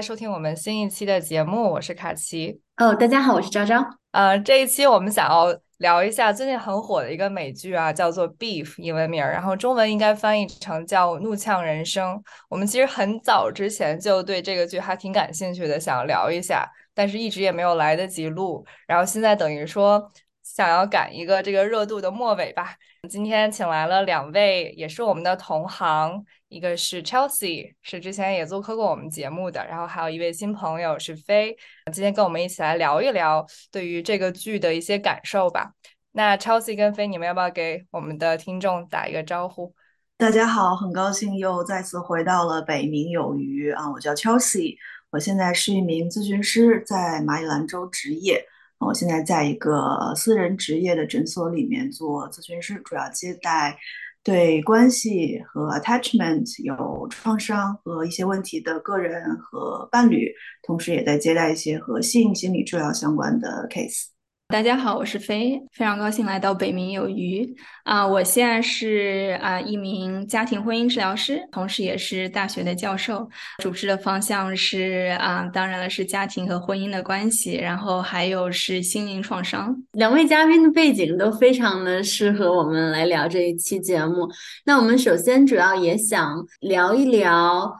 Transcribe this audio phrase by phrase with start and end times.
[0.00, 2.60] 收听我们新一期的节目，我是卡奇。
[2.78, 3.84] 哦，大家好，我是昭昭。
[4.12, 12.16] 呃，这一期我们想要聊一下最近很火的一个美剧啊，叫做《Beef》英文名，然后中文应该翻译成叫《怒呛人生》。
[12.48, 18.64] 我们其实很早之前就对这个剧还挺感兴趣的，想要聊一下，但是一直也没有来得及录。
[18.86, 20.10] 然后现在等于说
[20.42, 22.74] 想要赶一个这个热度的末尾吧。
[23.08, 26.24] 今天请来了两位，也是我们的同行。
[26.50, 31.56] 一个是 Chelsea，是之前也做客过我们节目的，然后还有一位新朋友是飞，
[31.92, 35.72] 今天跟我们一起来聊一聊对于这个剧的一些感受吧。
[36.10, 39.72] 那 Chelsea 跟飞，你们要不要给我们的听众打一个招呼？
[40.16, 43.88] 大家好，很高兴又再次回到了北冥有鱼啊！
[43.92, 44.76] 我叫 Chelsea，
[45.10, 48.44] 我现在是一名咨询师，在马里兰州职业。
[48.78, 53.78] 我现在在一个私人职业的诊所里面做咨询师，主要接待。
[54.22, 60.30] 对关系和 attachment 有创伤和一些问题的个人和伴侣，
[60.62, 64.08] 同时也在接待一些和性心理治疗相关的 case。
[64.50, 67.54] 大家好，我是飞，非常高兴来到北冥有鱼
[67.84, 68.04] 啊！
[68.04, 73.28] 我现在是啊一名家庭婚姻治疗师，同时也是大学的教授，
[73.58, 79.72] 主治的方向是啊，当然了是家庭和婚姻的关系，然后还有是心灵创伤。
[79.92, 84.28] 两位嘉宾的背景都非常的适合我们来聊这一期节目。
[84.64, 87.72] 那我们首先主要也想聊一聊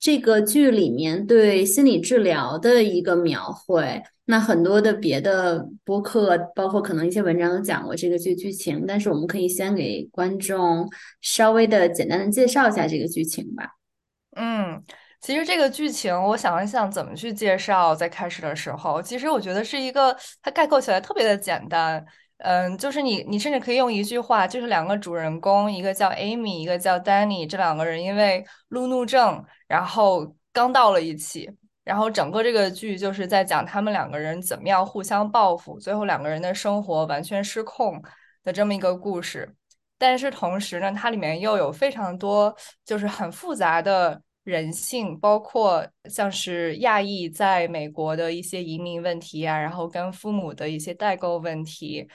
[0.00, 4.02] 这个剧里面对心理治疗的一个描绘。
[4.30, 10.86] 那很多的别的播客，包括可能一些文章都讲过这个剧剧情，但是我们可以先给观众
[11.22, 13.70] 稍微的简单的介绍一下这个剧情吧。
[14.36, 14.84] 嗯，
[15.22, 22.04] 其实这个剧情，我想一想怎么去介绍，在开始的时候，其实我觉得是一个，它概括起来特别的简单。
[22.40, 31.50] 嗯，就是你，你甚至可以用一句话，就是两个主人公，一个叫 Amy，一个叫 Danny，这两个人因为路怒症，然后刚到了一起。
[31.88, 37.98] 然后整个这个剧就是在讲他们两个人怎么样互相报复，最后两个人的生活完全失控
[38.44, 39.50] 的这么一个故事。
[39.96, 42.54] 但是同时呢，它里面又有非常多
[42.84, 52.06] 就是很复杂的人性，包括像是亚裔在美国的一些移民问题啊，然后跟父母的一些代沟问题，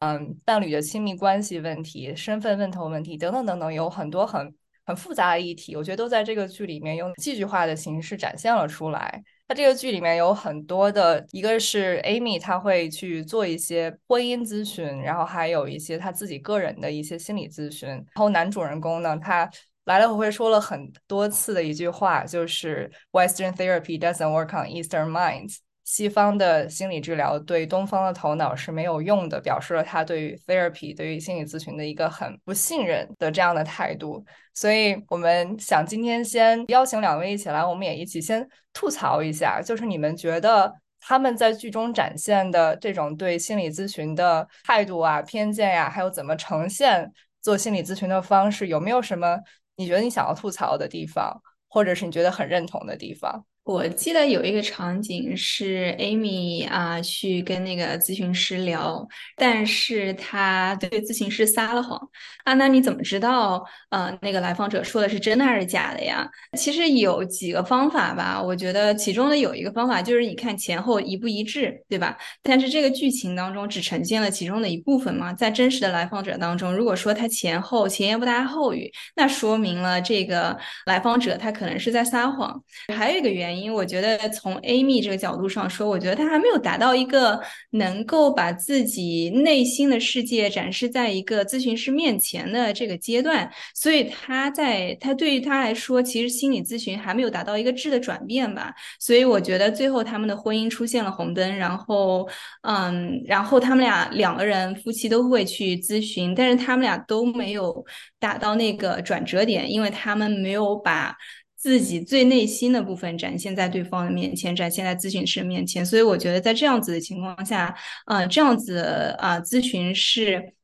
[0.00, 4.54] 嗯，伴侣的亲密关系问题、身份认同问题等等等等，有很多很。
[4.88, 9.22] 很复杂的议题，我觉得都在这个剧里面用戏剧化的形式展现了出来。
[9.46, 17.86] 它这个剧里面有很多的，一个是 Amy，她会去做一些婚姻咨询，然后还有一些她自己个人的一些心理咨询。
[17.86, 19.50] 然后男主人公呢，他
[19.84, 25.58] 来来回回说了很多次的一句话，就是 Western therapy doesn't work on Eastern minds。
[25.88, 34.22] 西方的心理治疗对东方的头脑是没有用的，表示了他对于 therapy 对于心理咨询的一个很不信任的这样的态度。
[34.52, 47.10] 所以，我们想今天先邀请两位一起来，我们也一起先吐槽一下，就是你们觉得他们在剧中展现的这种对心理咨询的态度啊、偏见呀，还有怎么呈现
[47.40, 49.38] 做心理咨询的方式，有没有什么
[49.76, 53.46] 你觉得你想要吐槽的地方，或者是你觉得很认同的地方？
[53.68, 59.06] 我记得有一个场景是 Amy 啊去跟那个咨询师聊，
[59.36, 62.00] 但是他对咨询师撒了谎
[62.44, 62.54] 啊。
[62.54, 66.26] 那你怎么知道呃那个来访者说的是真的还是假的呀？
[66.56, 72.16] 其实有几个方法吧，我觉得其中的有一个方法就是你看前后一不一致，对吧？
[72.42, 82.64] 但是这个剧情当中只呈现了其中的一部分嘛，在真实的来访者当中，如果说他前后前言不搭后语，那说明了这个来访者他可能是在撒谎。
[82.96, 83.57] 还有一个原因。
[83.60, 98.72] 因为我觉得从 Amy 这个角度上说，我觉得他还没有达到一个能够把自己内心的世界展示在一个咨询师面前的这个阶段，所以他在他对于他来说，其实心理咨询还没有达到一个质的转变吧。
[98.98, 102.28] 所以我觉得最后他们的婚姻出现了红灯，然后
[102.62, 107.84] 嗯，然后他们俩两个人夫妻都会去咨询，但是他们俩都没有
[108.18, 111.16] 达到那个转折点，因为他们没有把。
[111.58, 117.76] 自己最内心的部分展现在对方的面前，展现在咨询师面前，所以我觉得在这样子的情况下，
[118.06, 118.78] 呃，这样子
[119.18, 120.54] 啊，咨询是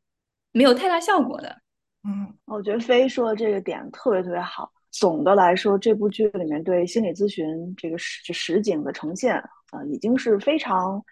[0.52, 1.58] 没有太大效果的。
[2.04, 4.70] 嗯，我觉得飞说的这个点特别特别好。
[4.92, 7.44] 总的来说，这部剧里面对心理咨询
[7.76, 11.04] 这个实实景的呈现，啊，已经是非常。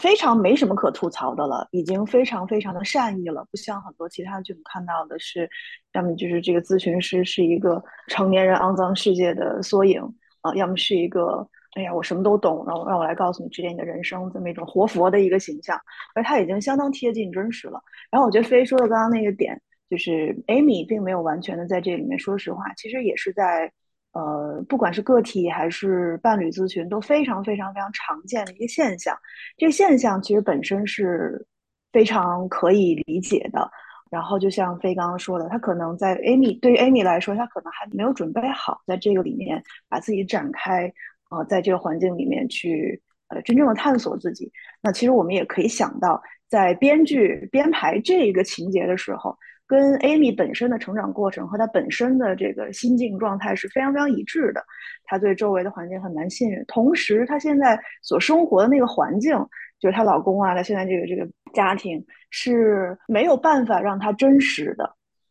[0.00, 5.48] 非常没什么可吐槽的了，已经非常非常的善意了，不像很多其他剧我们看到的是，
[5.92, 10.02] 要么就是这个咨询师是一个成年人肮脏世界的缩影
[10.40, 15.80] 啊，要么是一个哎呀我什么都懂，然后让我来告诉你指点你的人生这么一种活佛的一个形象，
[16.14, 17.80] 而他已经相当贴近真实了。
[18.10, 23.72] 然后我觉得飞说的刚刚那个点，就是 Amy 并没有完全的在这里面说实话，其实也是在
[24.14, 29.16] 呃，不管是个体还是伴侣咨询，都非常非常非常常见的一个现象。
[29.56, 31.44] 这个现象其实本身是
[31.92, 33.68] 非常可以理解的。
[34.10, 40.92] 然后就像飞刚刚说的，他可能在 Amy 对于 Amy 来说，他可能还没有准备好在这个里面把自己展开，
[41.30, 44.52] 呃，在这个环境里面去呃真正的探索自己。
[44.80, 49.36] 那其实我们也可以想到，在编剧编排这一个情节的时候。
[49.74, 54.64] 跟 Amy 本身的成长过程和她本身的这个心境状态是非常非常一致的。
[55.04, 59.36] 她对周围的环境很难信任，同时她现在所生活的那个环境，
[59.80, 62.00] 就是她老公啊，她现在这个这个家庭
[62.30, 64.84] 是没有办法让她真实的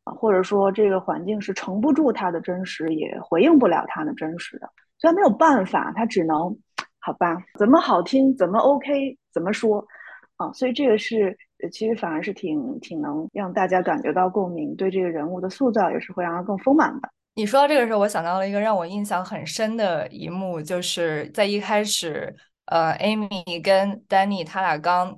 [0.04, 6.54] 啊，或者说这个环境是撑不住她的真实，也回应不了她的真实的，所以没有办法，她只能
[7.00, 9.88] 好吧，怎么好听怎么 OK 怎么说
[10.36, 11.38] 啊，所以这个是。
[11.70, 17.10] 其实反而是挺挺能让大家感觉到共鸣，对这个人物的塑造也是会让他更丰满的。
[17.36, 25.18] 你说到这个时候，我想到了一个让我印象很深的一幕，就是在一开始，呃，Amy 跟 Danny 他俩刚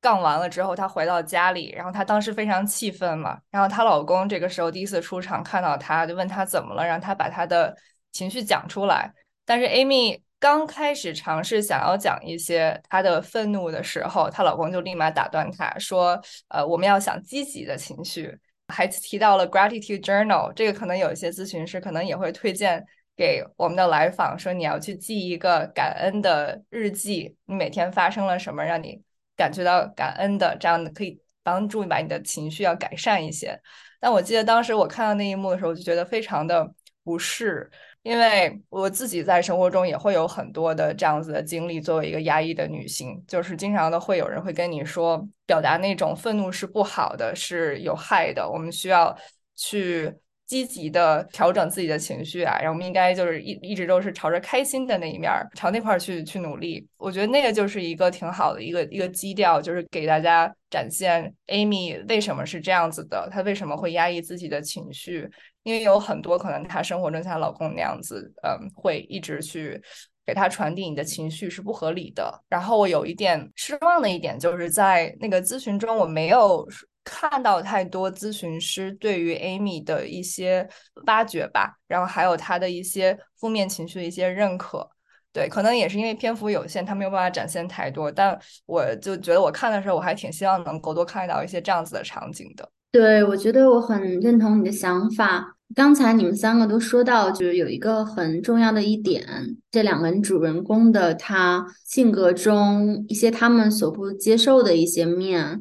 [0.00, 7.74] 杠完了之后，她回到家里，然后她当时非常气愤嘛，然后她老公这个时候第一次出场，看到她就问她怎么了，让她把她的
[8.12, 9.12] 情绪讲出来，
[9.44, 10.20] 但是 Amy。
[10.38, 18.36] 刚开始尝试想要讲一些她的愤怒的时候，她老公就立马打断她说：“呃，我们要想积极的情绪。”
[18.68, 22.84] 还提到了 gratitude journal，这个可能有一些咨询师可能也会推荐
[23.16, 29.00] 给我们的来访，说你要去记一个感恩的日记，你每天发生了什么让你
[29.36, 33.56] 感觉到感恩的，这样可以帮助你把你的情绪要改善一些。
[34.00, 36.68] 但我记得当时我看到那一幕的时候，就觉得非常的
[37.04, 37.70] 不适。
[38.06, 49.12] 因为我自己在生活中也会有很多的这样子的经历，作为一个压抑的女性，就是经常的会有人会跟你说，表达那种愤怒是不好的，是有害的，我们需要
[49.56, 50.14] 去
[50.46, 56.86] 积极的调整自己的情绪啊，然后我们应该就是一一直都是朝着开心的那一面，朝那块儿去去努力。
[56.96, 65.28] 我觉得那个就是一个挺好的一个一个基调，就是给大家展现 Amy 为什么是这样子的，她为什么会压抑自己的情绪。
[65.64, 69.82] 因为有很多可能，她生活中像老公那样子，嗯，会一直去
[70.24, 72.40] 给她传递你的情绪是不合理的。
[72.48, 76.64] 然后我有一点失望的一点，就是在那个咨询中，我没有
[77.06, 80.68] 看到太多咨询师对于 Amy 的一些
[81.06, 84.90] 挖掘吧，然后还有他的一些负面情绪的一些认可。
[85.32, 88.10] 对，可能也是因为篇幅有限，他没有办法展现太多。
[88.10, 88.36] 但
[88.66, 92.68] 我就觉得我看的时候，我还挺希望能够多看到一些这样子的场景的。
[92.90, 95.52] 对，我觉得我很认同你的想法。
[95.74, 99.26] 刚才你们三个都说到，就是有一个很重要的一点，
[99.70, 105.60] 这两个人主人公的他性格中一些他们所不接受的一些面，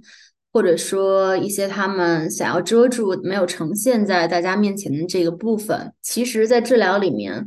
[0.56, 7.46] 或者说一些他们想要遮住没有呈现在大家面前的这个部分，其实，在治疗里面。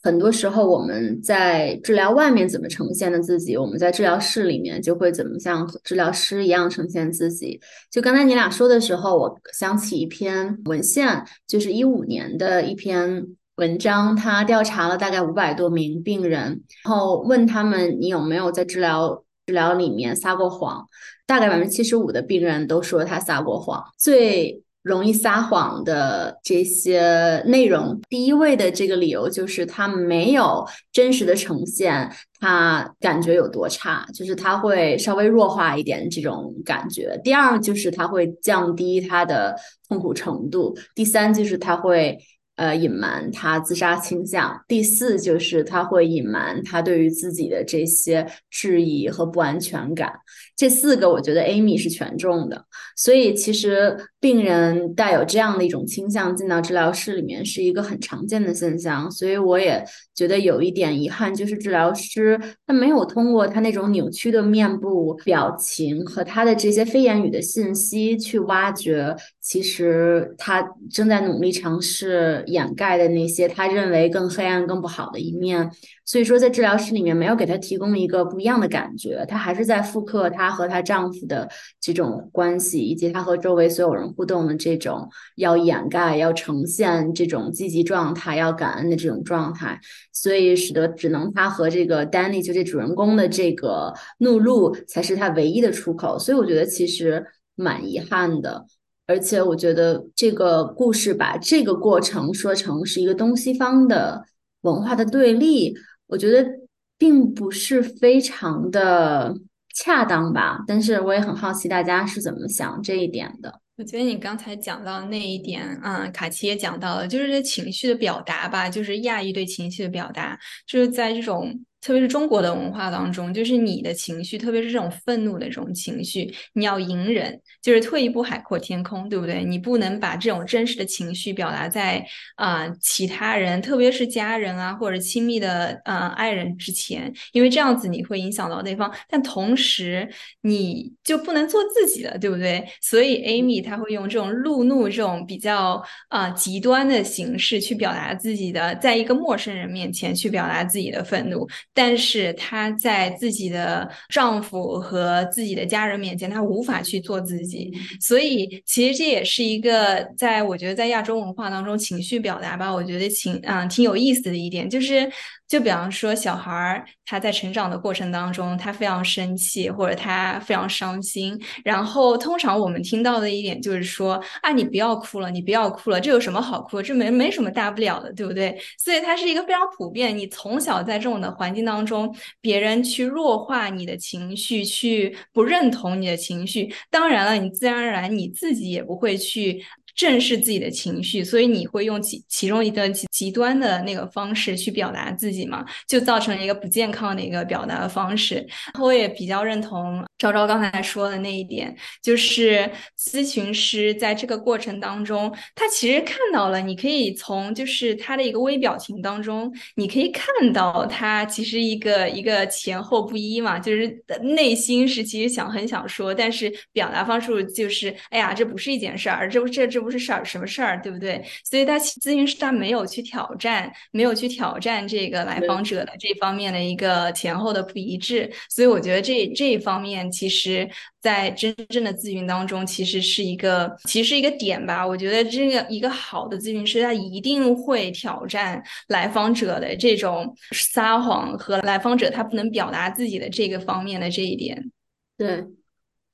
[0.00, 7.58] 很多时候，我们在治疗外面怎么呈现的自己，我们在治疗室里面就会怎么像治疗师一样呈现自己。
[7.90, 20.86] 就刚才你俩说的时候，我想起一篇文献，就是一五年的一篇文章，他调查了大概五百多名病人，然后问他们你有没有在治疗治疗里面撒过谎，
[21.26, 23.84] 大概百分之七十五的病人都说他撒过谎。
[23.98, 37.18] 最容易撒谎的这些内容，第一位的这个理由就是他没有真实的呈现，他感觉有多差，就是他会稍微弱化一点这种感觉。
[37.24, 39.56] 第二就是他会降低他的
[39.88, 42.18] 痛苦程度，第三就是他会。
[42.56, 44.62] 呃，隐瞒他自杀倾向。
[44.68, 50.12] 第四，就是他会隐瞒他对于自己的这些质疑和不安全感。
[50.56, 52.64] 这四个，我觉得 Amy 是全中的。
[52.96, 59.10] 所以，其实病人带有这样的一种倾向进到治疗室里面，是一个很常见的现象。
[59.10, 59.84] 所以，我也
[60.14, 72.43] 觉得有一点遗憾，就是治疗师他没有通过他那种扭曲的面部表情和他的这些非言语的信息去挖掘，其实他正在努力尝试。
[72.46, 75.70] 掩盖的那些他认为更黑暗、更不好的一面，
[76.04, 81.48] 所以说在治疗室里面没有给他提供一个不一样的感觉，他还是在复刻她和她丈夫的
[81.80, 89.80] 这种关系，以及她和周围所有人互动的这种要掩盖、要呈现这种积极状态、要感恩的这种状态，
[90.12, 97.24] 所以使得只能他和这个 Danny 就这主人公的这个怒路才是他唯一的出口，所以我觉得其实
[97.54, 98.66] 蛮遗憾的。
[99.06, 104.24] 而且我觉得这个故事把这个过程说成是一个东西方的
[104.62, 105.74] 文化的对立，
[106.06, 106.48] 我觉得
[106.96, 109.34] 并不是非常的
[109.74, 110.64] 恰当吧。
[110.66, 113.60] 但是我也很好奇大家是怎么想这一点的。
[113.76, 121.64] 我觉得你刚才讲到那一点，嗯，卡奇也讲到了，就是这情绪的表达吧，就是亚裔对情绪的表达，就是在这种。
[121.84, 129.44] 特别是中国的文化当中，就是你的情绪，特别是这种愤怒的这种情绪，你要隐忍，就是退一步海阔天空，对不对？
[129.44, 132.02] 你不能把这种真实的情绪表达在
[132.36, 138.90] 啊其他人，特别是家人啊或者亲密的呃爱人之前，因为这样子你会影响到对方。
[139.06, 140.08] 但同时
[140.40, 142.66] 你就不能做自己了，对不对？
[142.80, 151.46] 所以 Amy 她会用这种路怒这种比较啊极端的形式去表达自己的，在一个陌生人面前去表达自己的愤怒。
[151.74, 165.10] 但是她在自己的丈夫和自己的家人面前，她无法去做自己，所以其实这也是一个在我觉得在亚洲文化当中情绪表达吧，我觉得情啊挺有意思的一点就是。
[165.46, 176.80] 就比方说，小孩儿他在成长的过程当中，他非常生气或者他非常伤心，然后通常我们听到的一点就是说啊，你不要哭了，你不要哭了，这有什么好哭？
[176.80, 178.58] 这没没什么大不了的，对不对？
[178.78, 189.62] 所以它是一个非常普遍，你从小在这种的环境当中，别人去弱化你的情绪，去不认同你的情绪，当然了，你自然而然你自己也不会去。
[189.94, 198.44] 正视自己的情绪，所以你会用其其中一个极极端的那个方式去表达自己嘛，就造成了一个不健康的一个表达方式。
[198.80, 201.72] 我也比较认同昭昭刚才说的那一点，
[202.02, 219.83] 就是咨询师在这个过程当中，他其实看到了，你可以从就是他的一个微表情当中，你可以看到他其实一个一个前后不一嘛，就是内心是其实想很想说，但是表达方式就是哎呀，这不是一件事儿，这不这这。
[219.84, 221.22] 不是事儿，什么事儿，对不对？
[221.44, 228.32] 所以他咨询师他没有去挑战，没有去挑战这个来访者的这方面的一个前后的不一致。
[228.48, 230.68] 所以我觉得这这一方面，其实
[231.00, 234.84] 在真正的咨询当中，其实是一个，其实是一个点吧。
[234.84, 244.72] 我觉得这个一个好的咨询师，他一定会挑战来访者的这种撒谎和来访者他不能表达自己的这个方面的这一点。
[245.18, 245.44] 对，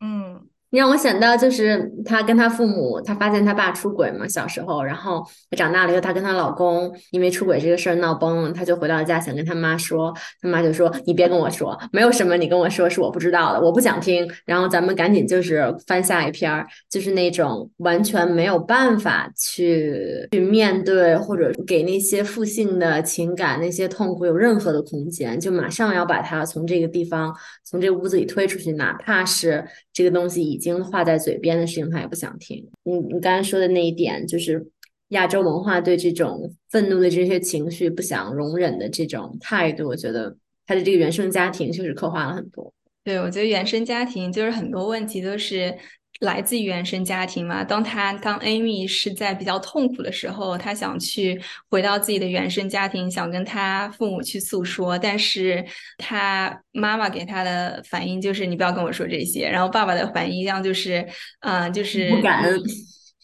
[0.00, 0.49] 嗯。
[0.70, 27.34] 你让我想到，就是她跟她父母，她发现她爸出轨嘛，小时候，然后长大了以后，她跟她老公因为出轨这个事儿闹崩了，她就回到家想跟她妈说，她妈就说：“你别跟我说，没有什么，你跟我说是我不知道的，我不想听。”然后咱们赶紧就是翻下一篇儿，就是那种完全没有办法去去面对或者给那些负性的情感、那些痛苦有任何的空间，就马上要把她从这个地方、
[27.64, 29.64] 从这屋子里推出去，哪怕是
[30.00, 30.56] 这个东西已。
[30.56, 32.66] 经话在嘴边的事情，他也不想听。
[32.84, 34.66] 你你刚才说的那一点，就是
[35.08, 42.72] 亚洲文化对这种愤怒的这些情绪不想容忍的这种态度，我觉得他的这个原生家庭确实刻画了很多。
[43.04, 45.74] 对，我觉得原生家庭就是很多问题都是。
[46.20, 47.64] 来自于原生家庭嘛？
[47.64, 55.64] 当他当 Amy 是在比较痛苦的时候，他想去回到自己的原生家庭，想跟他父母去诉说，但是
[55.96, 61.06] 他妈妈给他的反应就是你不要跟我说这些，然后爸爸的反应一样就是，
[61.40, 62.44] 嗯，就是不敢。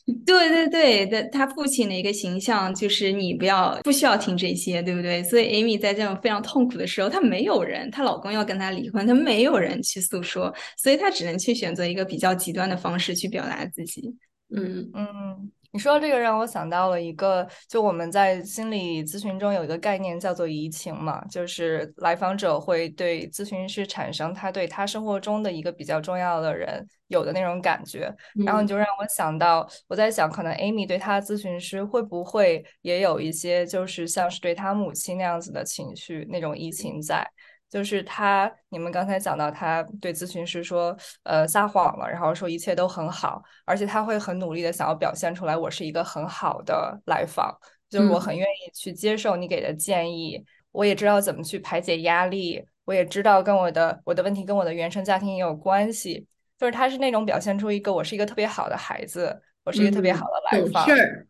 [0.25, 5.23] 对对对的，他父亲的一个形象就是你不要不需要听这些，对不对？
[5.25, 14.15] 所以 Amy 在这种非常痛苦的时候，她没有人，她老公要跟她离婚，她没有人去诉说，所以她只能去选择一个比较极端的方式去表达自己。
[14.55, 15.51] 嗯嗯。
[15.77, 28.11] 你说这个让我想到了一个，就我们在心理咨询中有一个概念叫做移情嘛，就是来访者会对咨询师产生他对他生活中的一个比较重要的人有的那种感觉，
[28.47, 37.31] 然后你就让我想到，我在想，可能 Amy 对他咨询师会不会也有一些，就是像是对他母亲那样子的情绪那种移情在。
[37.69, 47.53] 就是他，你们刚才讲到他对咨询师说，呃，撒谎了，然后说一切都很好，而且他会很努力的想要表现出来，我是一个很好的来访，
[47.91, 56.25] 就是我很愿意去接受你给的建议，我也知道怎么去排解压力，我也知道跟我的我的问题跟我的原生家庭也有关系，
[56.57, 61.29] 就是他是那种表现出一个我是一个特别好的孩子，我是一个特别好的来访，懂事儿，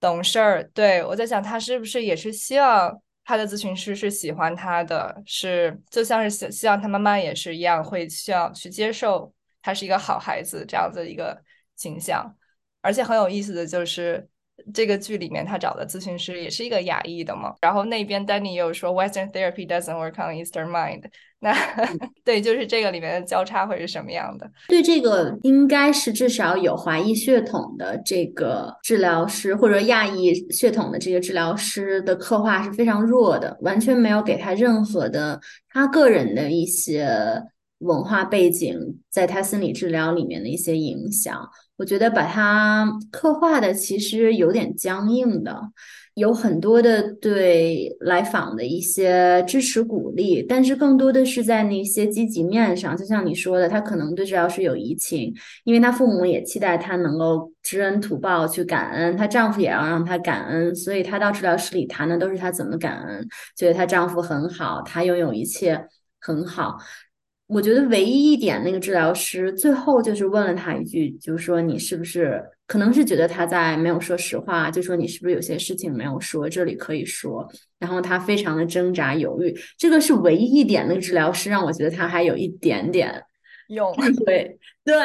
[0.00, 3.00] 懂事儿，对我在想他是不是也是希望。
[3.26, 11.42] 他的咨询师是喜欢他的，是就像是希希望他妈妈也是一样，会需要去接受他是一个好孩子这样子的一个
[11.74, 12.34] 形象。
[12.80, 14.28] 而且很有意思的就是，
[14.72, 17.54] 这个剧里面他找的咨询师也是一个亚裔的嘛。
[17.60, 21.04] 然后那边 Danny 又说 Western therapy doesn't work on Eastern mind。
[21.38, 21.54] 那
[22.24, 24.50] 对，就是这个里面的交叉会是什么样的？
[24.68, 37.06] 对这个应该是至少有华裔血统的这个治疗师，或者亚裔血统的这个治疗师的刻画是非常弱的，完全没有给他任何的他个人的一些
[37.80, 41.46] 文化背景，在他心理治疗里面的一些影响。
[41.76, 45.60] 我觉得把它刻画的其实有点僵硬的，
[46.14, 65.86] 有很多的对来访的一些支持鼓励，但是更多的是在那些积极面上，就像你说的，他可能对治疗师有移情，因为他父母也期待他能够知恩图报去感恩，她丈夫也要让她感恩，所以她到治疗室里谈的都是她怎么感恩，觉得她丈夫很好，她拥有一切
[66.20, 66.78] 很好。
[67.48, 77.48] 我觉得唯一一点，那个治疗师最后就是问了他一句，就是说你是不是可能是觉得他在没有说实话，就说你是不是有些事情没有说，这里可以说。
[77.78, 83.22] 然后他非常的挣扎犹豫，这个是唯一一点，那个治疗师让我觉得他还有一点点
[83.68, 84.96] 用，对对。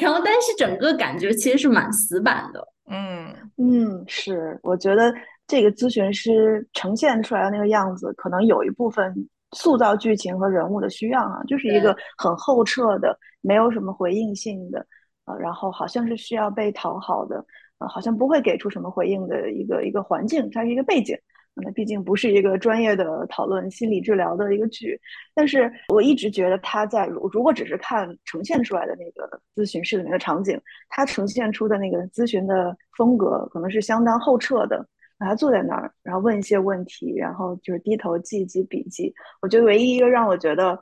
[0.00, 2.64] 然后但是整个感觉其实是蛮死板的。
[2.90, 5.12] 嗯嗯，是，我觉得
[5.48, 9.28] 这个咨询师呈现出来的那个样子，可能有一部分。
[9.52, 14.86] 塑造剧情和人物的需要啊，就是一个很后撤的，没有什么回应性的，
[15.24, 17.44] 呃，然后好像是需要被讨好的，
[17.78, 21.16] 呃，好像不会给出什么回应的一个一个环境，它是一个背景。
[21.60, 24.96] 那毕竟不是一个专业的讨论心理治疗的一个剧，
[25.34, 30.56] 但是我一直觉得他在如如果只是看呈现出来的那个咨询室的那个场景，
[30.88, 34.86] 他呈现出的那个咨询的风格可能是相当后撤的。
[35.26, 39.12] 他坐在那儿，然后问一些问题，然后就是低头记一记笔记。
[39.42, 40.72] 我觉得唯一一个让我觉得，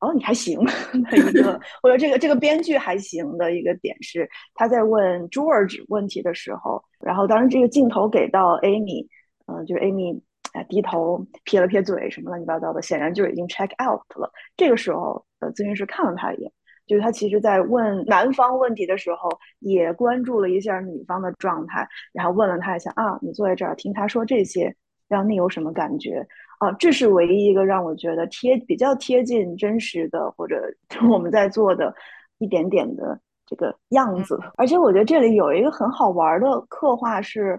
[0.00, 9.06] 哦，你还行的一个， 或者这个这个编剧还行的一个点是，他在问 George 问题的时候，然后当时这个镜头给到 Amy，
[9.46, 10.20] 嗯，就是 Amy
[10.52, 14.30] 啊低头撇了撇嘴，什么乱七八糟的，显然就已经 check out 了。
[14.56, 16.52] 这个时候，呃，咨询师看了他一眼。
[16.84, 24.74] 就是他其实，在问男方问题的时候，也关注了一下女方的状态，然后问了他一下啊，你坐在这儿听他说这些，
[25.08, 26.26] 让你有什么感觉
[26.58, 26.72] 啊？
[26.72, 30.60] 这是唯一一个让我觉得贴比较贴近真实的，或者
[31.08, 31.94] 我们在做的
[32.38, 34.38] 一点点的这个样子。
[34.56, 37.58] 而且我觉得这里有一个很好玩的刻画，是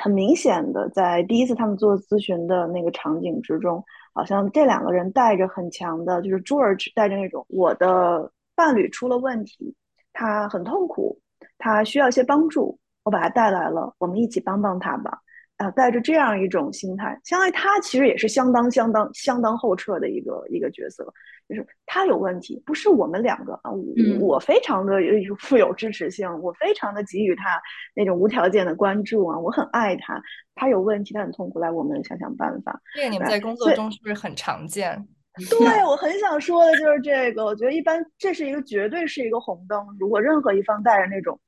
[0.00, 8.30] 很明显的，在第一次他们做咨询的那个场景之中，好像这两个人带着很强的，就是 George 带着那种我的。
[8.60, 9.74] 伴侣出了问题，
[10.12, 11.18] 他很痛苦，
[11.56, 15.18] 他需要一些帮助，我把他带来了，我们一起帮帮他吧。
[15.56, 21.04] 啊，带着这样一种心态，相当于他其实也是相当相当相当后撤的一个一个角色，
[21.48, 23.70] 就是他有问题，不是我们两个啊，
[24.20, 24.94] 我非常的
[25.38, 27.60] 富有支持性，我非常的给予他
[27.94, 30.22] 那种无条件的关注啊，我很爱他，
[30.54, 32.78] 他有问题，他很痛苦，来我们想想办法。
[32.94, 35.06] 这个你们在工作中是不是很常见？
[35.48, 37.44] 对，我很想说的就是这个。
[37.44, 39.84] 我觉得一般这是一个绝对是一个红灯。
[39.98, 41.38] 如果任何一方带着那种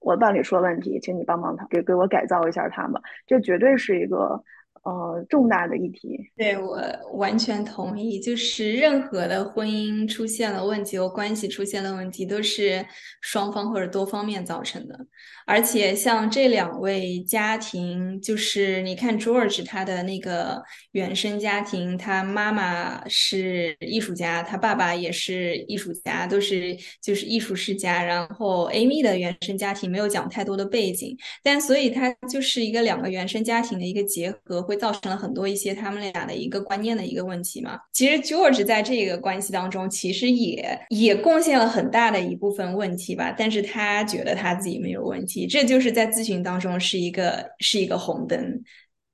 [0.00, 4.42] 我伴侣出了问题，请你帮帮他，给给我改造一下他吧，这绝对是一个。
[4.84, 6.80] 呃，重大的议题，对我
[7.14, 8.20] 完全同意。
[8.20, 12.84] 就是任何的婚姻出现了问题或关系出现了问题，都是
[13.20, 14.98] 双方或者多方面造成的。
[15.46, 20.62] 而且像这两位家庭，就是你看 George 他的那个
[20.92, 28.04] 原生家庭，他妈妈是艺术家，他爸爸也是艺术家，都是就是艺术世家。
[28.04, 34.62] 然后 Amy 的原生家庭没有讲太多的背景，但所以他就是一个两个原生家庭的一个结合。
[34.68, 37.78] 会造成了很多一些他们俩的一个观念的一个问题嘛？
[37.94, 43.34] 其实 George 在这个关系当中，其实也也贡献了很大的一部分问题吧。
[43.36, 48.62] 但是他觉得他自己没有问题，这就是在咨询当中是一个是一个红灯。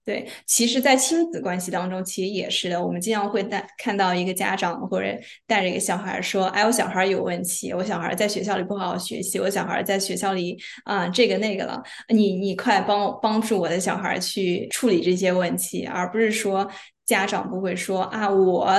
[0.05, 2.85] 对，其实，在亲子关系当中，其实也是的。
[2.85, 5.07] 我们经常会带看到一个家长或者
[5.47, 16.71] 带着一个小孩说：“哎，我小孩有问题，我小孩在学校里不好好学习，我小孩在学校里啊这个那个了，你你快帮我帮助我的小孩去处理这些问题，而不是说
[17.07, 18.71] 家长不会说啊，我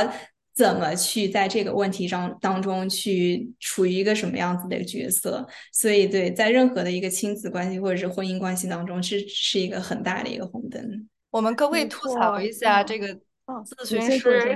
[0.53, 5.43] 怎么去在这个问题上当中去处于一个什么样子的角色？
[5.73, 13.06] 所以，对，在任何的一个亲子关系或者是婚姻关系当中，是是一个很大的一个红灯。”我们可不可以吐槽一下这个
[13.45, 14.56] 咨询师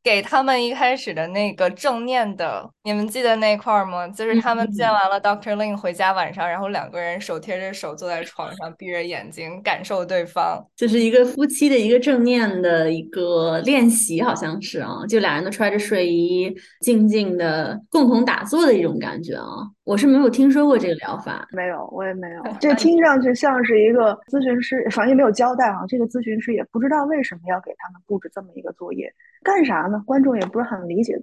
[0.00, 2.70] 给他们一开始的那个正念的？
[2.84, 4.06] 你们记得那块吗？
[4.06, 19.44] 就是他们见完了 Doctor Lin 回家晚上，然后两个人手贴着手坐在床上，闭着眼睛感受对方，就是一个夫妻的一个正念的一个练习，好像是啊，就俩人都穿着睡衣，静静的共同打坐的一种感觉啊。
[19.84, 22.42] 我是没有听说过这个疗法，没有，我也没有。
[22.58, 25.84] 这听上去像是一个咨询师，反正也没有交代啊。
[25.86, 30.02] 这个咨询师也不知道为什么要给他们布置这么一个作业，干啥呢？
[30.06, 31.14] 观众也不是很理解，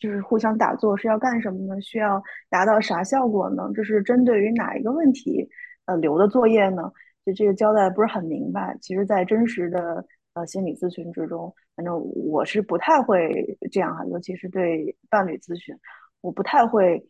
[0.00, 1.80] 就是互相打坐是要干什么呢？
[1.80, 3.70] 需要达到啥效果呢？
[3.72, 5.48] 这是针对于哪一个问题
[5.86, 6.90] 呃留的作业呢？
[7.24, 8.76] 就这个交代不是很明白。
[8.80, 10.04] 其实，在真实的
[10.34, 15.72] 呃心理咨询之中，反正我是不太会这样哈，尤其是对伴侣咨询，
[16.20, 17.00] 我不太会。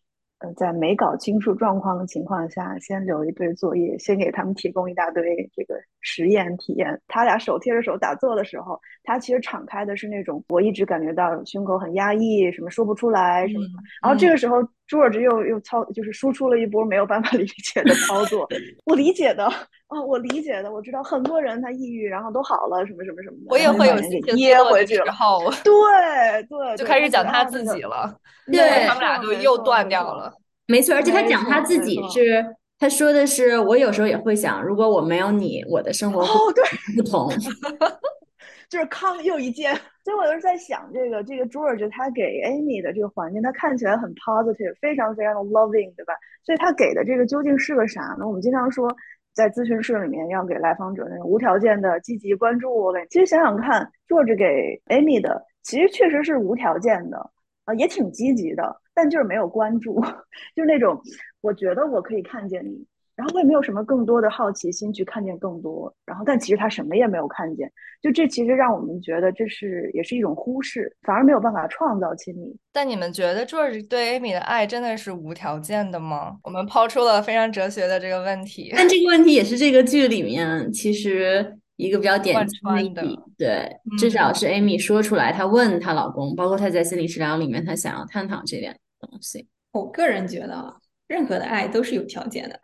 [0.41, 7.01] 呃，在没搞清楚状况的情况下，先留一堆作业，先给他们提供一大堆这个实验体验。
[7.09, 13.65] 他俩手贴着手打坐的时候，他其实敞开的是那种我一直感觉到胸口很压抑，什么说不出来什么。
[14.01, 14.57] 然后这个时候
[14.89, 18.49] ，George 又又操，就是输出了一波没有办法理解的操作。
[18.85, 19.47] 我理解的，
[19.89, 23.47] 哦，我理解的，我知道很多人他抑郁，然后都好了，什么什么什么的。
[23.51, 28.15] 我也会有给噎回去然后， 对对，就开始讲他自己了。
[28.51, 30.33] 对，他们俩就又断掉了。
[30.67, 32.45] 没错，而且他讲他自己是，
[32.79, 36.63] 他说的是，我有时候也会想，如果我没有你，我的生活哦，对，
[36.97, 37.31] 不同，
[38.69, 39.75] 就是康又一件。
[40.05, 46.15] 所以我就是在想，这个这个 George 他给 Amy 的这个环境，他看起来很 positive，非常非常的 loving，对吧？
[46.45, 48.27] 所以他给的这个究竟是个啥呢？
[48.27, 48.95] 我们经常说，
[49.35, 52.93] 在咨询室里面要给来访者那种无条件的积极关注。
[53.11, 57.31] 其实想想看，George 给 Amy 的，其实确实是无条件的。
[57.65, 60.01] 啊，也挺积极的，但就是没有关注，
[60.57, 60.99] 就是那种
[61.43, 62.87] 我觉得我可以看见你，
[63.19, 67.69] 然后我也没有什么更多的好奇心去看见更多，然后但其实他什么也没有看见，
[68.01, 72.57] 就这其实让我们觉得这是也是一种忽视，反而没有办法创造亲密。
[72.73, 76.37] 但你们觉得 George 对 Amy 的爱真的是无条件的吗？
[76.45, 81.59] 我们抛出了非常哲学的这个问题，但这个问题也是这个剧里面其实。
[81.79, 83.05] 一个比较典型的，
[83.37, 89.47] 对，至少是 Amy 说出来，她问她老公，包括她在心理治疗里面，她想要探讨这点东西。
[89.71, 90.75] 我个人觉得，
[91.09, 92.61] 任何的爱都是有条件的，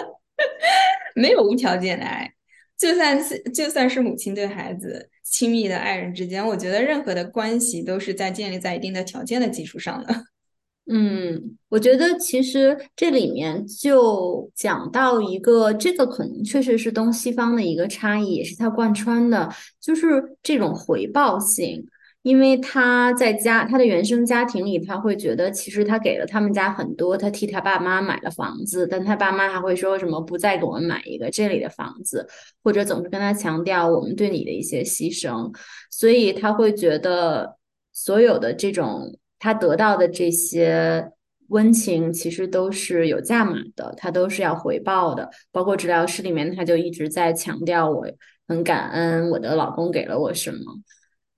[1.14, 2.32] 没有无条件的爱。
[2.78, 10.14] 就算是就算是母亲对孩子、亲密的爱人之间，我觉得任何的关系都是在建立在一定的条件的基础上的。
[10.88, 21.84] 嗯，我觉得其实这里面就讲到一个，这个可能确实是东西方的一个差异，也是它贯穿的，就是这种回报性。
[22.26, 32.26] 因为他在家，他的原生家庭里，他会觉得其实他给了他们家很多，他替他爸妈买了房子，但他爸妈还会说什么不再给我们买一个这里的房子，
[32.64, 35.54] 或者总是跟他强调我们对你的一些牺牲，
[35.88, 37.56] 所以他会觉得
[37.92, 39.16] 所有的这种。
[39.38, 41.12] 他得到的这些
[41.48, 45.30] 温情，其实都是有价码的，他都是要回报的。
[45.52, 48.06] 包括治疗室里面，他就一直在强调，我
[48.48, 50.58] 很感恩我的老公给了我什么。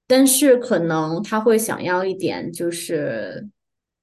[0.08, 3.46] 但是可能他会想要一点，就是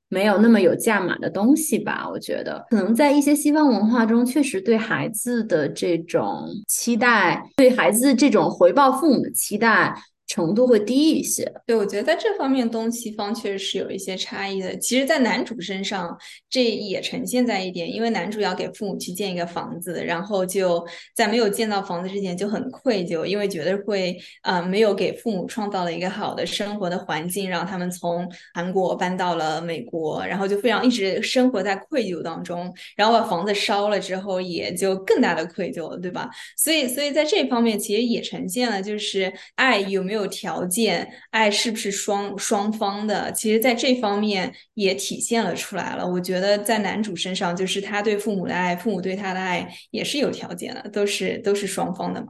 [0.08, 2.08] 没有那么有价码的东西吧。
[2.10, 9.94] 我觉得，可能在一些西方文化中，确实对孩子的这种期待，对孩子这种回报父母的期待。
[10.36, 14.76] 程度会低一些，对我觉得在这方面东西方确实是有一些差异的。
[14.80, 16.14] 其实，在男主身上，
[16.50, 36.30] 这也呈现在一点，因为男主要给父母去建一个房子，然后就在没有建造房子之前就很愧疚，因为觉得会啊没有给父母创造了一个好的生活的环境，让他们从韩国搬到了美国，然后就非常一直生活在愧疚当中，然后把房子烧了之后，也就更大的愧疚了，对吧？
[36.58, 40.25] 所以，所以在这方面其实也呈现了，就是爱有没有。
[40.28, 43.32] 条件爱是不是双双方的？
[43.32, 46.06] 其实，在这方面也体现了出来了。
[46.06, 52.28] 我觉得在男主身上，就是他对父母的爱，父母对他的爱也是有条件的，都是都是双方的嘛。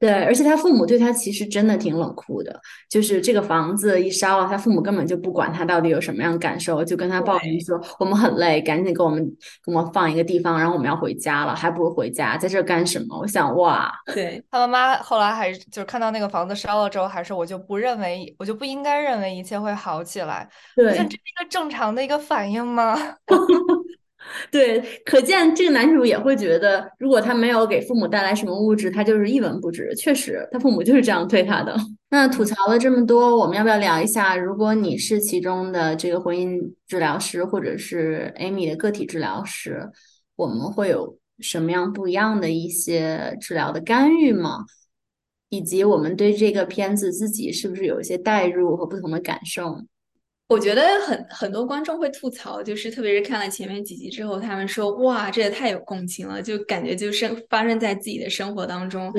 [0.00, 2.58] 对，而且他父母对他其实真的挺冷酷的，
[2.88, 9.22] 就是这个房子一烧了，他父母根本就不管他到底有什么样感受，就跟他抱怨说：“我们很累，赶紧给我们
[9.62, 20.48] 给我们放一个地方，然后我们要回家了，还不如回家，在这干什么？”我想，哇，对他妈妈后来还是就是看到那个房子烧了之后，还是我就不认为，我就不应该认为一切会好起来。
[20.74, 22.96] 对，这是一个正常的一个反应吗？
[24.52, 29.94] 对，可见这个男主也会觉得，如果他没有给父母带来什么物质，他就是一文不值。
[29.96, 31.74] 确实，他父母就是这样对他的。
[32.10, 34.36] 那吐槽了这么多，我们要不要聊一下？
[34.36, 39.88] 如果你是其中的这个婚姻治疗师，或者是 Amy 的个体治疗师，
[40.36, 44.64] 我们会有什么样不一样的一些治疗的干预吗？
[45.48, 49.80] 以及我们对这个片子自己是不是有一些代入和不同的感受？
[50.50, 59.12] 我觉得很很多观众会吐槽，就是特别是看了前面几集之后，他们说哇，这也太有共情了，就感觉就是发生在自己的生活当中。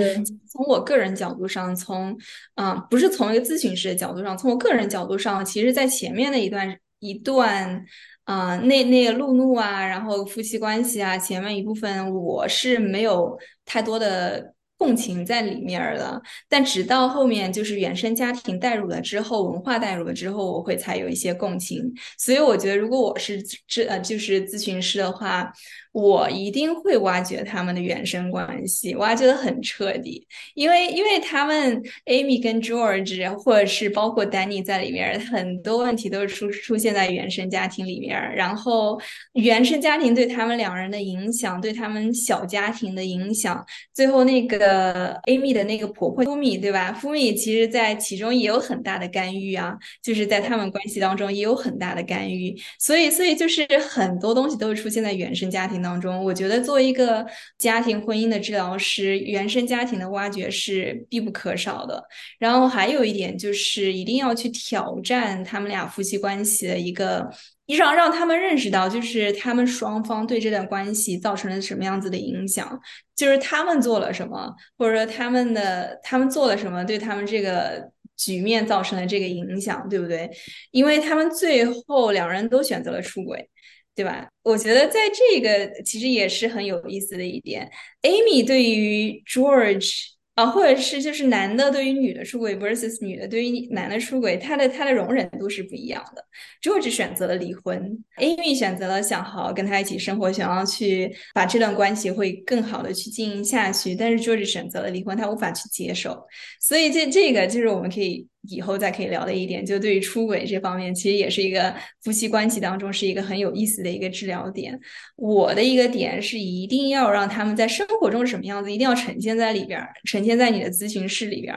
[0.46, 2.14] 从我个人角度上，从
[2.56, 7.86] 嗯，不是从一个咨询师的角度上，从我个人角度上，其实，在前面的一段一段，
[8.26, 14.54] 啊，那那个路怒啊，然后夫妻关系啊，前面一部分我是没有太多的。
[14.82, 21.94] 共情在里面了，但直到后面就是原生家庭带入了之后，文化带入了之后，我会才有一些共情。
[22.18, 25.54] 所以我觉得，如果我是咨呃就是咨询师的话，
[25.92, 39.00] 我一定会挖掘他们的原生关系，挖掘的很彻底，因为因为他们 Amy 跟 George，或者是包括 Danny 在里面，很多问题都是出出现在原生家庭里面，然后
[39.34, 56.24] 原生家庭对他们两人的影响，对他们小家庭的影响，最后那个 Amy 的那个婆婆 Fumi 对吧？Fumi 其实在其中也有很大的干预啊，就是在他们关系当中也有很大的干预，所以所以就是很多东西都是出现在原生家庭当中。
[56.24, 57.26] 我觉得作为一个
[57.58, 62.04] 家庭婚姻的治疗师，原生家庭的挖掘是必不可少的。
[62.40, 67.30] 然后还有一点就是一定要去挑战他们俩夫妻关系的一个，
[67.68, 72.80] 让让他们认识到，就是他们双方对这段关系造成了什么样子的影响，
[73.16, 77.92] 就是他们做了什么，或者说他们的他们做了什么，对他们这个。
[78.18, 80.30] 局面造成了这个影响，对不对？
[80.70, 83.50] 因为他们最后两人都选择了出轨，
[83.96, 84.28] 对吧？
[84.44, 87.70] 我觉得在这个其实也是很有意思的一点。
[88.02, 90.12] Amy 对于 George。
[90.34, 96.24] 啊，或者是就是男的对于女的出轨 versus 女的对于男的出轨，他的他的容忍度是不一样的。
[96.62, 103.94] George 选择了离婚，Amy 选择了想好好跟他一起生活，想要去把这段关系会更好的去经营下去。
[103.94, 106.18] 但是 George 选择了离婚，他无法去接受。
[106.62, 114.80] 所以这这个就是我们可以以后再可以聊的一点，就对于出轨这方面，其实也是一个夫妻关系当中是一个很有意思的一个治疗点。
[115.16, 121.56] 我的一个点是一定要让他们在生活中是什么样子，一定要呈现在里边，呈现在你的咨询室里边，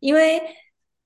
[0.00, 0.40] 因为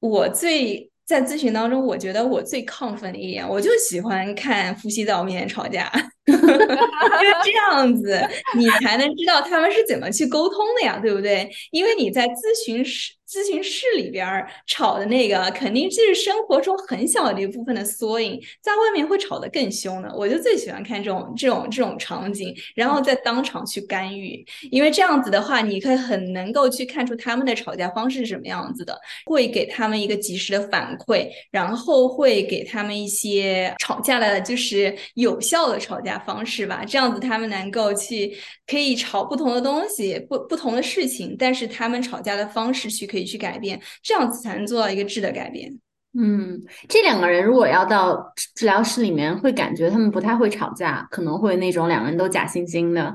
[0.01, 5.93] 我最在咨询当中，我觉得我最亢奋的一点，我就喜欢看夫妻在我面前吵架，
[6.25, 8.19] 因为这样子
[8.57, 11.51] 你才能知道他们是怎么去沟通的呀，对不对？
[11.71, 13.13] 因为你在咨询室。
[13.29, 20.11] 咨询室里边吵的那个，肯定就是生活中很小的一部分的缩影，在外面会吵得更凶的。
[20.17, 36.83] 我就最喜欢看这种这种这种场景，然后再当场去干预，因为这样子的话，你可以很能够去看出他们的吵架方式是什么样子的，会给他们一个及时的反馈，然后会给他们一些吵架的，就是有效的吵架方式吧。
[36.83, 38.35] 这样子他们能够去
[38.67, 43.18] 可以吵不同的东西，不不同的事情，但是他们吵架的方式去可以。
[43.19, 45.77] 可以去改变，这样子才能做到一个质的改变。
[46.17, 53.15] 嗯，这两个人如果要到治疗室里面，会感觉他们不太会吵架，可能会那种两个人都假惺惺的，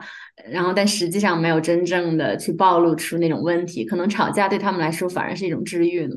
[0.49, 6.15] 然后但实际上没有真正的去暴露出那种问题，可能吵架对他们来说反而是一种治愈呢。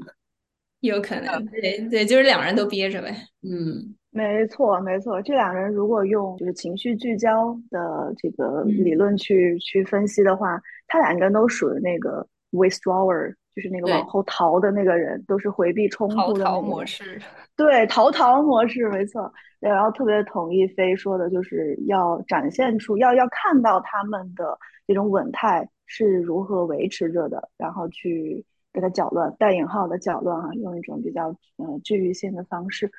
[0.81, 3.17] 有可能，对对，就是两人都憋着呗。
[3.43, 13.35] 嗯，没错没错，这两人如果用就是情绪聚焦的这个理论去去分析的话，他两个人都属于那个 withdrawer。
[13.57, 17.19] 就是那个往后逃的那个人，都是回避冲突的逃模式。
[17.57, 19.33] 对，逃逃模式，没错。
[19.59, 32.93] 然后特别同意飞说的，就是要展现出，要要看到他们的这种稳态是如何维持着的，然后去给他搅乱，带引号的搅乱哈，用一种比较呃治愈性的方式。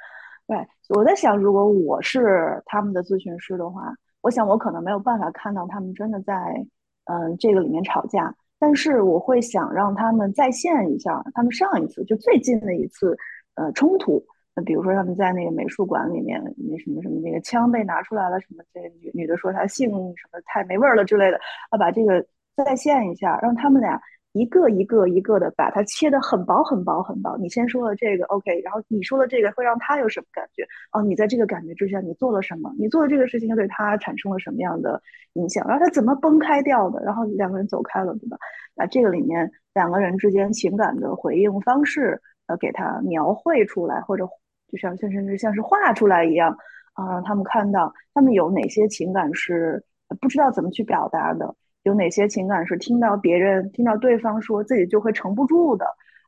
[0.48, 0.58] 对，
[0.89, 6.65] 我在想，如果我是他们的咨询师的话，我想我可能没有办法看到他们真的在
[7.06, 8.34] 嗯这个里面吵架。
[8.60, 13.17] 但是我会想让他们再现一下他们上一次就最近的一次
[13.56, 14.24] 呃冲突，
[14.56, 21.39] 那比如说他们在那个美术馆里面那什么什么那个枪被拿出来了什么，这女女的说她性什么太没味儿了之类的，
[21.70, 24.02] 啊把这个再现一下，让他们俩。
[24.33, 27.35] 一个一个一个的把它切得很薄很薄很薄。
[27.37, 30.63] 你先说了这个，OK，然后你说的这个会让他有什么感觉？
[30.91, 32.71] 哦，你在这个感觉之下，你做了什么？
[32.77, 35.01] 你做的这个事情对他产生了什么样的
[35.33, 35.65] 影响？
[35.67, 37.01] 然后他怎么崩开掉的？
[37.03, 38.37] 然后两个人走开了，对吧？
[38.75, 44.27] 把这个里面两个人之间情感的回应方式，呃，给他描绘出来，或者
[44.71, 46.55] 就像甚至像是画出来一样，
[46.93, 49.83] 啊，让他们看到他们有哪些情感是
[50.21, 51.55] 不知道怎么去表达的。
[51.88, 55.86] 有哪些情感是听到别人、听到对方说自己就会撑不住的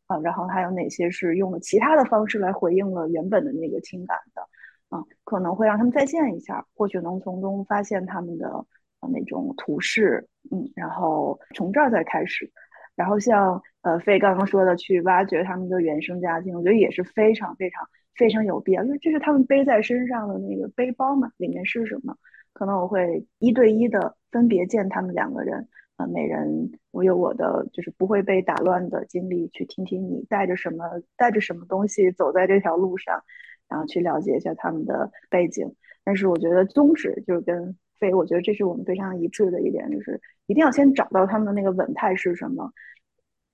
[0.08, 0.18] 啊？
[0.20, 4.42] 然后还有哪些是用了其他的方式来回应了原本的那个情感的
[4.90, 5.04] 啊？
[5.26, 8.66] 可能会让他们再现一下，或许能从中发现他们的
[9.12, 12.50] 那种图示，嗯，然后从这儿再开始。
[12.96, 22.16] 然后像呃飞刚刚说的，去挖掘他们的原生家庭，我觉得也是非常非常非常有必要，因为这是他们背在身上的那个背包嘛，里面是什么？
[22.52, 30.86] 可能我会一对一的分别见他们两个人，呃，每人我有我的就是不会被打乱的经历，去听听你带着什么
[31.18, 33.24] 带着什么东西走在这条路上，
[33.68, 35.76] 然后去了解一下他们的背景。
[36.04, 42.72] 但是我觉得宗旨就是跟飞，我觉得这是我们非常一致的一点，就是一定要先找到他们的那个稳态是什么，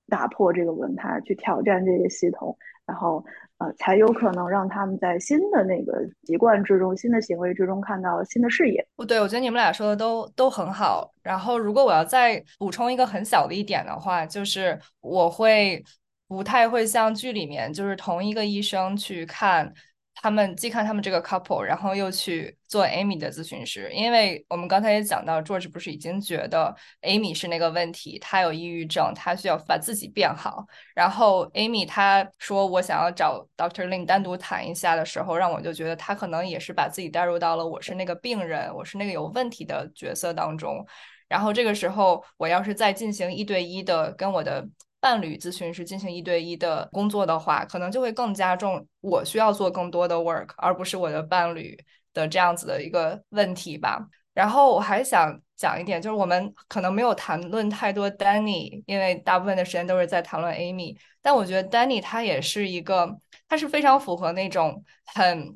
[0.08, 3.26] 打破这个稳态，去挑战这个系统，然后
[3.58, 8.86] 呃，才有可能让他们在新的那个习惯之中、新的行为之中看到新的视野。
[8.96, 11.10] 不对，我觉得你们俩说的都都很好。
[11.24, 15.84] 然后，如果我要再补充一个很小的一点的话，就是我会
[16.28, 19.74] 不太会像剧里面，就是同一个医生去看。
[20.22, 30.66] 他们既看他们这个 couple，然后又去做 Amy 的咨询师，因为我们刚才也讲到，George 不是已经觉得 Amy 是那个问题，他有抑郁症，他需要把自己变好。
[30.96, 40.86] 然后 Amy 他说我想要找 Doctor Lin 单独谈一下的时候，让我就觉得他可能也是把自己带入到了我是那个病人，我是那个有问题的角色当中。
[41.28, 44.68] 然后这个时候，我要是再进行一对一的跟我的。
[45.06, 51.78] 伴侣咨询师进行一对一的工作的话，可能就会更加重我需要做更多的 work，而不是我的伴侣
[52.12, 54.04] 的这样子的一个问题吧。
[54.34, 60.98] 然后我还想讲一点，就是我们可能没有谈论太多 Danny，因为大部分的时间都是在谈论 Amy。
[61.22, 63.16] 但我觉得 Danny 他也是一个，
[63.48, 65.56] 他是非常符合那种很。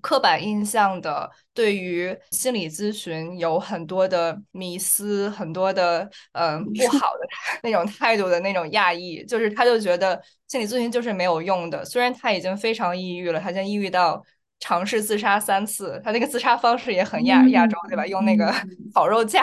[0.00, 7.28] 刻板印象的对于心理咨询有很多的迷思，很多的嗯不好的
[7.62, 11.84] 那种态度的那种压抑，就是他就觉得心理咨询就是没有用的。
[11.84, 14.24] 虽然他已经非常抑郁了，他已经抑郁到
[14.60, 18.06] 尝试自杀三次，他那个自杀方式也很亚亚洲，对吧？
[18.06, 18.52] 用那个
[18.94, 19.42] 烤肉架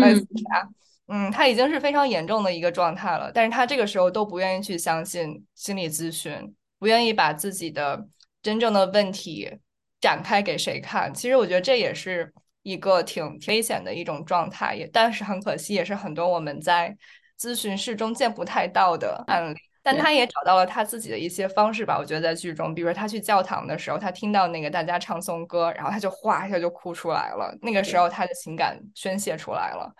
[0.00, 0.68] 来自杀。
[1.12, 8.06] 嗯，他已经是非常严重的一个状态了，但是他这个时候都不愿意去相信心理咨询，不愿意把自己的
[8.40, 9.58] 真正的问题。
[10.00, 11.12] 展开给谁看？
[11.12, 12.32] 其实我觉得这也是
[12.62, 16.96] 一个挺危险的一种状态，也但是很可惜，也是很多我们在
[17.38, 19.58] 咨询室中见不太到的案例。
[19.82, 21.98] 但他也找到了他自己的一些方式吧。
[21.98, 27.56] 我觉得在剧中，比如说他去教堂的时候，他听到那个大家唱颂歌，然后他就哗一下就哭出来了。
[27.62, 29.90] 那个时候他的情感宣泄出来了。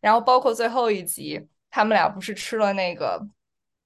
[0.00, 3.20] 然后包括最后一集，他们俩不是吃了那个。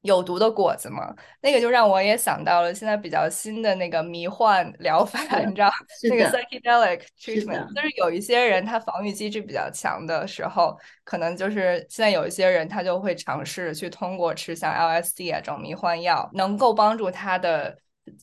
[0.02, 5.70] 有毒的果子嘛，那个就让我也想到了现在比较新的那个迷幻疗法， 你知道
[6.08, 17.76] 那个 psychedelic treatment，就是有一些人他防御机制比较强的时候，可能就是现在有一些人他就会尝试去通过吃像 LSD 啊这种迷幻药，能够帮助他的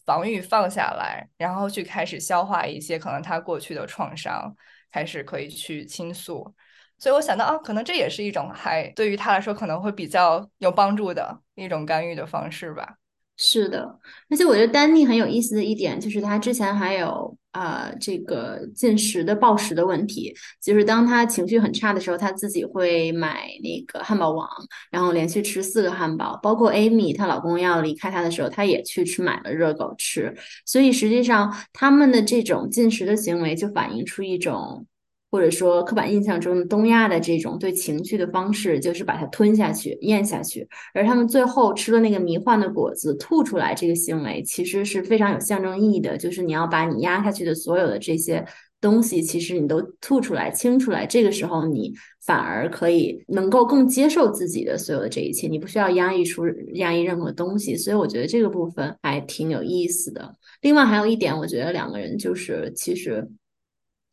[0.04, 4.52] 防御放下来，然后去开始消化一些可能他过去的创伤，
[4.92, 6.52] 开始可以去倾诉。
[7.00, 12.96] 所以我想到啊，可能这也是一种还对于他来说可能会比较有帮助的一种干预的方式吧。
[13.40, 14.00] 是的，
[14.32, 24.50] 而且我觉得丹尼很有意思的一点就是他之前还有啊这个进食的暴食的问题，就是当他情绪很差的时候，他自己会买那个汉堡王，
[24.90, 26.40] 然后连续吃四个汉堡。
[26.42, 30.36] 包括 Amy 她老公要离开她的时候，她也去吃买了热狗吃。
[30.66, 34.88] 所以实际上他们的这种进食的行为就反映出一种。
[35.30, 40.66] 或者说，刻板印象中的东亚的这种对情绪的方式，就是把它吞下去、咽下去。
[40.94, 46.18] 而他们最后吃了那个迷幻的果子，吐出来这个行为，其实是非常有象征意义的。
[46.18, 48.46] 就是你要把你压下去的所有的这些
[48.80, 51.06] 东西，其实你都吐出来、清出来。
[51.06, 51.94] 这个时候，你
[52.26, 57.76] 反而可以能够更接受自己的所有的这一切，你不需要压抑出压抑任何东西。
[57.76, 60.34] 所以，我觉得这个部分还挺有意思的。
[60.62, 63.30] 另外，还有一点，我觉得两个人就是其实。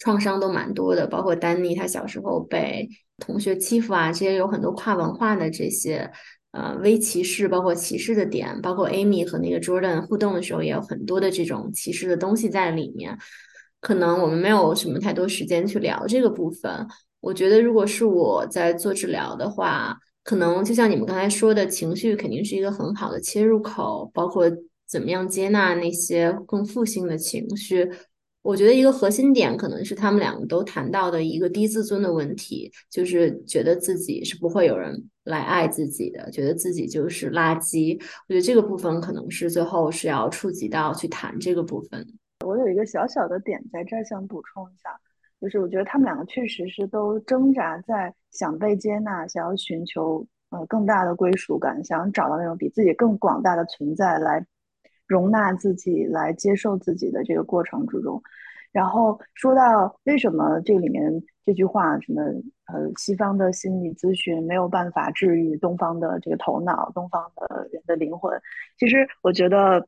[0.04, 2.86] 创伤都蛮多的，包括丹尼他小时候被
[3.18, 6.10] 同学欺负啊，这些有很多跨文化的这些
[6.50, 13.18] 呃微歧视，包括歧视的点，包括 Amy 和那个 Jordan 互动的时候也有很多的这种歧视的东西在里面。
[13.80, 16.86] 可能我们没有什么太多时间去聊这个部分。
[17.20, 24.44] 我觉得如果是我在做治疗的话，可能就像你们刚才说的，情绪肯定是一个很好的切入口，包括
[24.86, 27.90] 怎么样接纳那些更负性的情绪。
[28.44, 37.98] 我觉得一个核心点可能是他们两个都谈到的一个低自尊的问题，就是觉得自己是不会有人来爱自己的，觉得自己就是垃圾。
[38.28, 42.06] 我觉得这个部分可能是最后是要触及到去谈这个部分。
[42.44, 44.90] 我有一个小小的点在这儿想补充一下，
[45.40, 54.44] 就是我觉得他们两个确实是都挣扎在想被接纳，想要寻求呃更大的归属感，想找到那种比自己更广大的存在来。
[55.06, 58.22] 容纳自己，来接受自己的这个过程之中，
[58.72, 62.22] 然后说到为什么这里面这句话，什么
[62.66, 68.40] 呃，西方的心理咨询没有办法治愈东方的这个头脑，东方的人的灵魂。
[68.78, 69.86] 其实我觉得，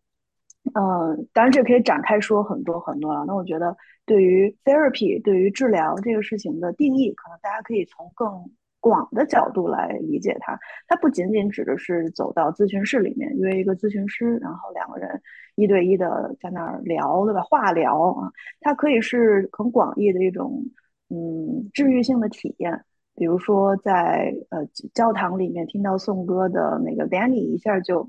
[0.74, 3.24] 嗯，当然这可以展开说很多很多了。
[3.26, 8.50] 那我觉得，对于 therapy，对于治疗这个事情的定义，可能大家可以从更。
[8.88, 10.56] 广的角度来理解它，
[10.86, 15.20] 它不仅仅指的是走到咨询室里面约一个咨询师，然后两个人
[15.56, 17.42] 一对一的在那儿聊，对吧？
[17.42, 18.30] 话聊啊，
[18.60, 20.62] 它可以是很广义的一种
[21.08, 22.84] 嗯治愈性的体验。
[23.16, 24.64] 比如说在呃
[24.94, 28.08] 教堂里面听到颂歌的那个 Danny 一下就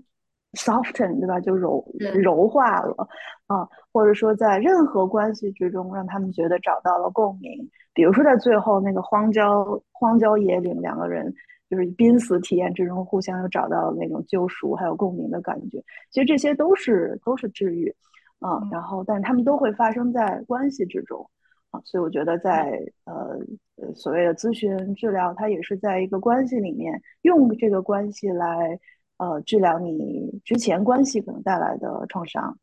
[0.57, 1.39] soften，对吧？
[1.39, 1.85] 就柔
[2.15, 3.07] 柔化了
[3.47, 7.69] 啊，或者说在任何关系之中，让他们觉得找到了共鸣。
[7.93, 11.33] 比如说在最后那个荒郊荒郊野岭，两个人
[11.69, 15.81] 就是濒死体验之中互相又找到那种救赎还有共鸣的感觉。
[16.11, 17.93] 其实这些都是都是治愈，
[18.39, 21.27] 啊，然后但是他们都会发生在关系之中。
[21.69, 23.37] 啊，所以我觉得在呃
[23.75, 28.79] 呃所谓的咨询治疗，它也是在一个关系里面用这个关系来
[29.17, 32.57] 呃治疗你之前关系可能带来的创伤。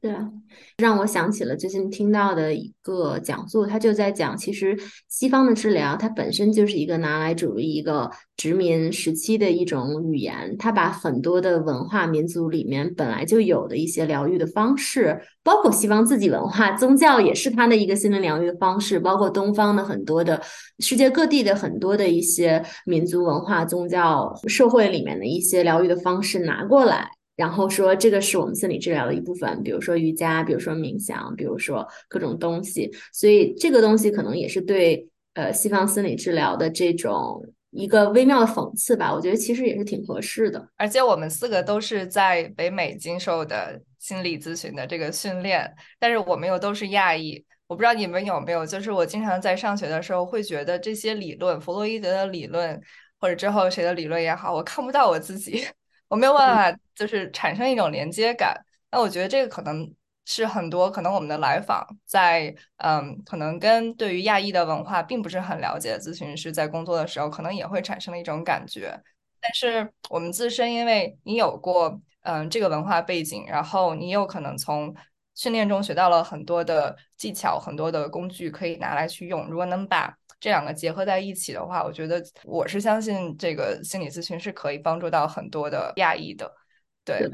[0.00, 0.30] 对啊，
[0.78, 4.76] 让我想起了最近听到的一个讲座，他就在讲，其实
[5.08, 20.40] 西方的治疗它本身就是一个拿来主义一个殖民时期的一种语言，它把很多的文化民族里面本来就有的一些疗愈的方式，包括西方自己文化宗教也是它的一个心灵疗愈的方式，包括东方的很多的
[20.78, 27.10] 世界各地的很多的一些民族文化、宗教、社会里面的一些疗愈的方式拿过来。
[27.40, 32.90] 然后说这个是我们心理治疗的一部分，比如说瑜伽，比如说冥想，比如说各种东西。
[33.14, 39.10] 所以这个东西可能也是对呃西方心理治疗的这种一个微妙的讽刺吧。
[39.14, 40.68] 我觉得其实也是挺合适的。
[40.76, 45.66] 而且我们四个都是在北美经受的心理咨询的这个训练，
[45.98, 47.42] 但是我们又都是亚裔。
[47.68, 52.78] 我不知道你们有没有，就是我经常在上学的时候会觉得这些理论，弗洛伊德的理论
[53.18, 55.64] 或者之后谁的理论也好，我看不到我自己。
[56.10, 58.54] 我没有办法，就是产生一种连接感。
[58.90, 59.88] 那我觉得这个可能
[60.26, 69.00] 是很多可能我们的来访在嗯，可能跟对于亚裔的文化并不是很了解的咨询师在工作的时候，可能也会产生的一种感觉。
[69.40, 74.94] 但是我们自身，因为你有过嗯这个文化背景，然后你有可能从
[75.36, 79.46] 训练中学到了很多的技巧，很多的工具可以拿来去用。
[79.46, 86.50] 如果能把这两个结合在一起的话，我觉得我是相信这个心理咨询是可以帮助到很多的亚裔的。
[87.02, 87.28] 对，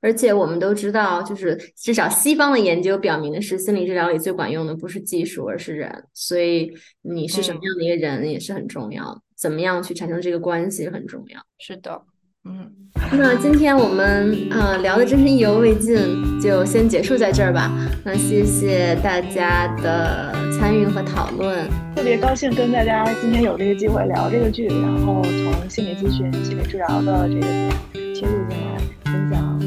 [0.00, 6.08] 而且我们都知道，就是至少西方的研究表明的是，心理治疗里最管用的不是技术，而是人。
[6.14, 6.72] 所以
[7.02, 11.40] 你是什么样的一个人也是很重要，怎么样去产生这个关系很重要。
[11.58, 12.02] 是的，
[12.44, 12.70] 嗯。
[13.14, 17.70] 那今天我们呃聊的真是意犹未尽，就先结束在这儿吧。
[18.04, 29.58] 那谢谢大家的参与和讨论，特别高兴跟大家今天有这个机会聊这个剧，然后从心理咨询、心理治疗的这个点切入进来分享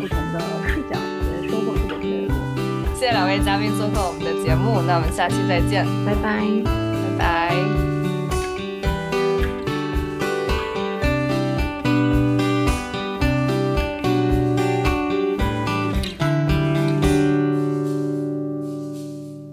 [0.00, 2.94] 不同的视角，我觉得收获特别特别多。
[2.94, 7.91] 谢谢两位嘉宾做客我们的节目，那我们下期再见，拜拜，拜拜。